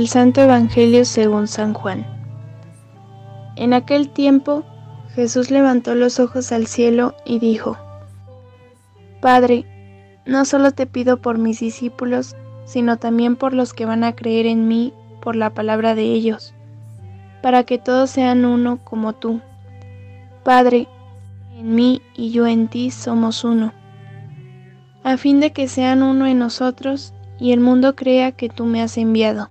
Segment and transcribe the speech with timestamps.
[0.00, 2.06] Del Santo Evangelio según San Juan.
[3.56, 4.64] En aquel tiempo
[5.14, 7.76] Jesús levantó los ojos al cielo y dijo,
[9.20, 9.66] Padre,
[10.24, 12.34] no solo te pido por mis discípulos,
[12.64, 16.54] sino también por los que van a creer en mí por la palabra de ellos,
[17.42, 19.42] para que todos sean uno como tú.
[20.44, 20.88] Padre,
[21.58, 23.74] en mí y yo en ti somos uno,
[25.04, 28.80] a fin de que sean uno en nosotros y el mundo crea que tú me
[28.80, 29.50] has enviado.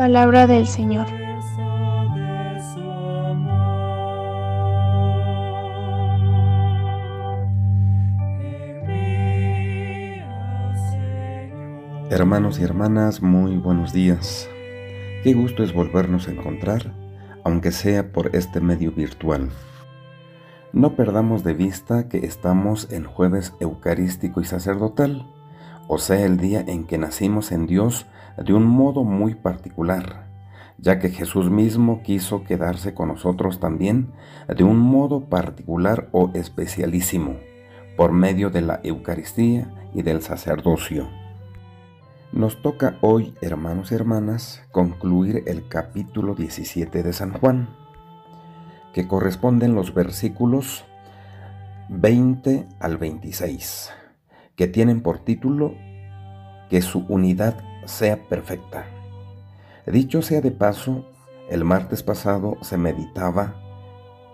[0.00, 1.06] Palabra del Señor.
[12.08, 14.48] Hermanos y hermanas, muy buenos días.
[15.22, 16.94] Qué gusto es volvernos a encontrar,
[17.44, 19.50] aunque sea por este medio virtual.
[20.72, 25.26] No perdamos de vista que estamos en jueves eucarístico y sacerdotal,
[25.88, 28.06] o sea, el día en que nacimos en Dios
[28.36, 30.26] de un modo muy particular,
[30.78, 34.12] ya que Jesús mismo quiso quedarse con nosotros también
[34.48, 37.36] de un modo particular o especialísimo,
[37.96, 41.08] por medio de la Eucaristía y del sacerdocio.
[42.32, 47.68] Nos toca hoy, hermanos y hermanas, concluir el capítulo 17 de San Juan,
[48.94, 50.84] que corresponden los versículos
[51.88, 53.90] 20 al 26,
[54.54, 55.74] que tienen por título
[56.70, 57.56] que su unidad
[57.90, 58.86] sea perfecta.
[59.86, 61.04] Dicho sea de paso,
[61.50, 63.56] el martes pasado se meditaba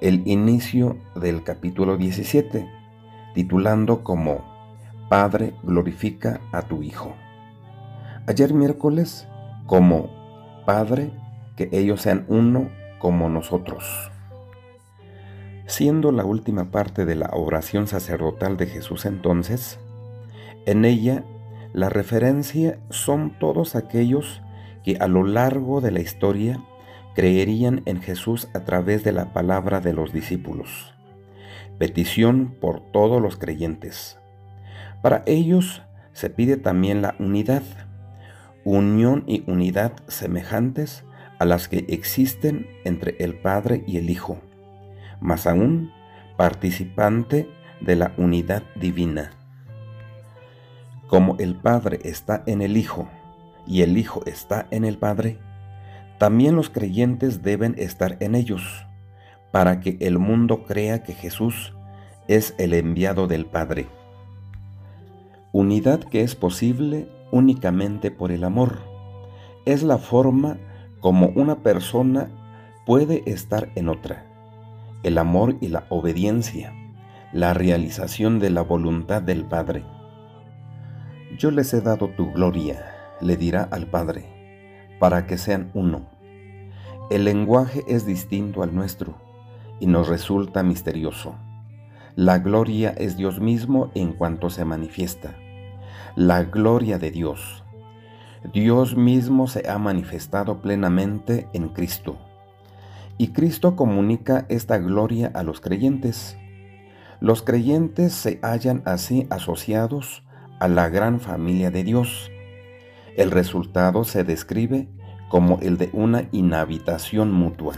[0.00, 2.68] el inicio del capítulo 17,
[3.34, 4.44] titulando como
[5.08, 7.14] Padre glorifica a tu Hijo.
[8.26, 9.26] Ayer miércoles
[9.66, 10.10] como
[10.66, 11.10] Padre,
[11.56, 12.68] que ellos sean uno
[12.98, 14.10] como nosotros.
[15.66, 19.78] Siendo la última parte de la oración sacerdotal de Jesús entonces,
[20.66, 21.24] en ella
[21.72, 24.42] la referencia son todos aquellos
[24.84, 26.60] que a lo largo de la historia
[27.14, 30.94] creerían en Jesús a través de la palabra de los discípulos.
[31.78, 34.18] Petición por todos los creyentes.
[35.02, 35.82] Para ellos
[36.12, 37.62] se pide también la unidad,
[38.64, 41.04] unión y unidad semejantes
[41.38, 44.38] a las que existen entre el Padre y el Hijo,
[45.20, 45.92] más aún
[46.36, 47.48] participante
[47.80, 49.32] de la unidad divina.
[51.06, 53.08] Como el Padre está en el Hijo
[53.66, 55.38] y el Hijo está en el Padre,
[56.18, 58.86] también los creyentes deben estar en ellos,
[59.52, 61.74] para que el mundo crea que Jesús
[62.26, 63.86] es el enviado del Padre.
[65.52, 68.78] Unidad que es posible únicamente por el amor.
[69.64, 70.58] Es la forma
[71.00, 72.30] como una persona
[72.84, 74.26] puede estar en otra.
[75.02, 76.72] El amor y la obediencia,
[77.32, 79.84] la realización de la voluntad del Padre.
[81.38, 84.24] Yo les he dado tu gloria, le dirá al Padre,
[84.98, 86.06] para que sean uno.
[87.10, 89.16] El lenguaje es distinto al nuestro
[89.78, 91.34] y nos resulta misterioso.
[92.14, 95.36] La gloria es Dios mismo en cuanto se manifiesta.
[96.14, 97.64] La gloria de Dios.
[98.54, 102.16] Dios mismo se ha manifestado plenamente en Cristo.
[103.18, 106.38] Y Cristo comunica esta gloria a los creyentes.
[107.20, 110.22] Los creyentes se hallan así asociados
[110.58, 112.30] a la gran familia de Dios.
[113.16, 114.88] El resultado se describe
[115.28, 117.74] como el de una inhabitación mutua.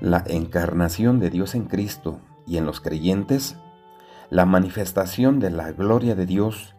[0.00, 3.56] La encarnación de Dios en Cristo y en los creyentes,
[4.30, 6.74] la manifestación de la gloria de Dios,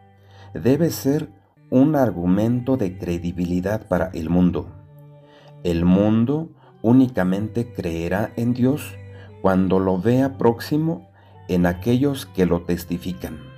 [0.53, 1.29] debe ser
[1.69, 4.69] un argumento de credibilidad para el mundo.
[5.63, 6.49] El mundo
[6.81, 8.95] únicamente creerá en Dios
[9.41, 11.09] cuando lo vea próximo
[11.47, 13.48] en aquellos que lo testifican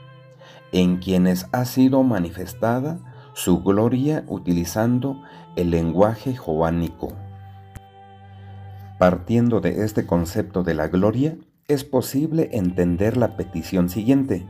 [0.71, 2.99] en quienes ha sido manifestada
[3.33, 5.21] su gloria utilizando
[5.55, 7.13] el lenguaje joánico.
[8.99, 11.35] Partiendo de este concepto de la gloria,
[11.67, 14.45] es posible entender la petición siguiente,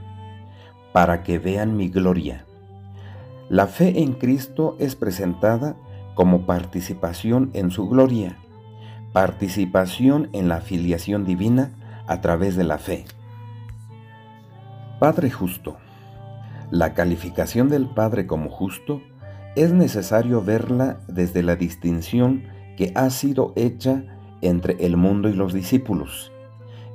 [0.94, 2.45] para que vean mi gloria.
[3.50, 5.75] La fe en Cristo es presentada
[6.15, 8.38] como participación en su gloria,
[9.13, 11.71] participación en la filiación divina
[12.07, 13.06] a través de la fe.
[15.00, 15.77] Padre justo.
[16.71, 19.01] La calificación del Padre como justo
[19.57, 22.44] es necesario verla desde la distinción
[22.77, 24.06] que ha sido hecha
[24.39, 26.31] entre el mundo y los discípulos.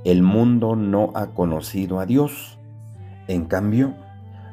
[0.07, 2.59] El mundo no ha conocido a Dios.
[3.29, 3.95] En cambio,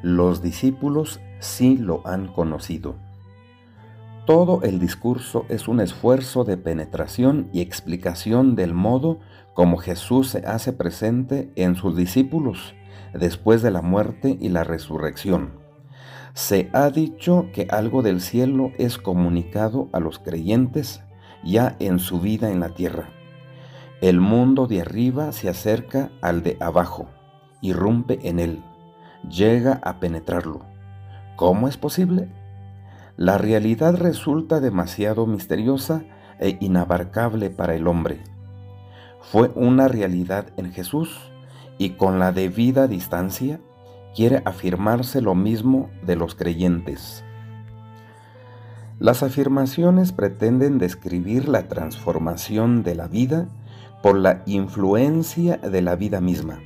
[0.01, 2.95] los discípulos sí lo han conocido.
[4.25, 9.19] Todo el discurso es un esfuerzo de penetración y explicación del modo
[9.53, 12.75] como Jesús se hace presente en sus discípulos
[13.13, 15.59] después de la muerte y la resurrección.
[16.33, 21.01] Se ha dicho que algo del cielo es comunicado a los creyentes
[21.43, 23.09] ya en su vida en la tierra.
[24.01, 27.07] El mundo de arriba se acerca al de abajo,
[27.61, 28.63] irrumpe en él,
[29.29, 30.65] llega a penetrarlo.
[31.35, 32.29] ¿Cómo es posible?
[33.17, 36.03] la realidad resulta demasiado misteriosa
[36.39, 38.23] e inabarcable para el hombre.
[39.21, 41.31] Fue una realidad en Jesús
[41.77, 43.59] y con la debida distancia
[44.15, 47.23] quiere afirmarse lo mismo de los creyentes.
[48.99, 53.47] Las afirmaciones pretenden describir la transformación de la vida
[54.01, 56.59] por la influencia de la vida misma,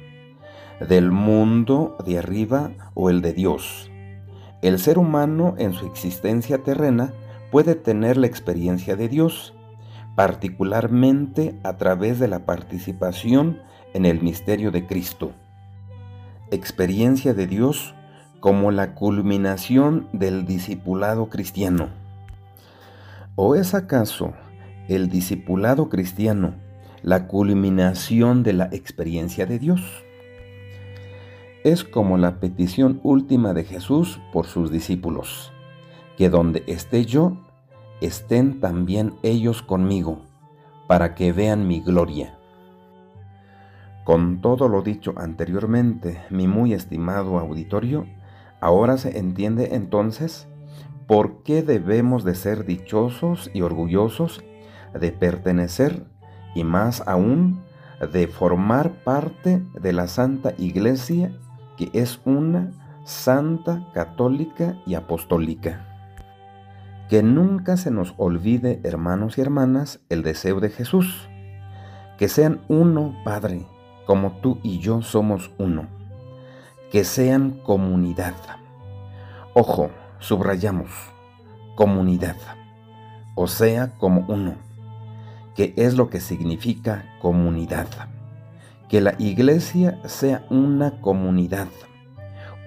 [0.88, 3.89] del mundo de arriba o el de Dios
[4.62, 7.13] el ser humano en su existencia terrena
[7.51, 9.53] puede tener la experiencia de Dios,
[10.15, 13.62] particularmente a través de la participación
[13.94, 15.31] en el misterio de Cristo.
[16.51, 17.94] Experiencia de Dios
[18.39, 21.89] como la culminación del discipulado cristiano.
[23.36, 24.34] ¿O es acaso
[24.88, 26.54] el discipulado cristiano
[27.04, 29.81] la culminación de la experiencia de Dios?
[31.68, 35.51] es como la petición última de Jesús por sus discípulos,
[36.18, 37.38] que donde esté yo,
[38.00, 40.22] estén también ellos conmigo,
[40.88, 42.37] para que vean mi gloria.
[44.07, 48.06] Con todo lo dicho anteriormente, mi muy estimado auditorio,
[48.62, 50.48] ahora se entiende entonces
[51.07, 54.45] por qué debemos de ser dichosos y orgullosos
[54.98, 56.06] de pertenecer
[56.56, 57.62] y más aún
[58.13, 61.33] de formar parte de la Santa Iglesia
[61.75, 62.71] que es una
[63.03, 65.86] santa, católica y apostólica.
[67.10, 71.27] Que nunca se nos olvide, hermanos y hermanas, el deseo de Jesús.
[72.18, 73.68] Que sean uno, Padre,
[74.07, 75.86] como tú y yo somos uno.
[76.92, 78.33] Que sean comunidad.
[79.54, 80.89] Ojo, subrayamos,
[81.75, 82.38] comunidad.
[83.36, 84.56] O sea, como uno.
[85.56, 87.88] Que es lo que significa comunidad
[88.89, 91.68] que la iglesia sea una comunidad,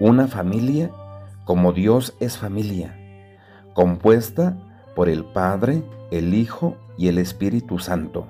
[0.01, 0.91] una familia
[1.45, 2.97] como Dios es familia,
[3.75, 4.57] compuesta
[4.95, 8.26] por el Padre, el Hijo y el Espíritu Santo.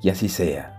[0.00, 0.71] Y así sea.